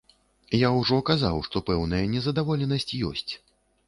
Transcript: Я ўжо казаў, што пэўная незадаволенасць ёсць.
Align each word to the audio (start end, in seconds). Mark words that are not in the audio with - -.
Я 0.59 0.69
ўжо 0.77 0.95
казаў, 1.09 1.37
што 1.47 1.61
пэўная 1.67 1.99
незадаволенасць 2.15 2.89
ёсць. 3.11 3.31